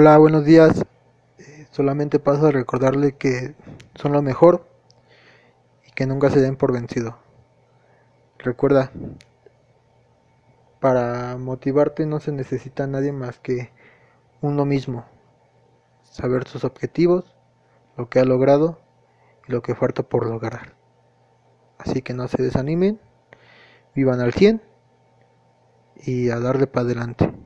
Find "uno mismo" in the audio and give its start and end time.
14.40-15.04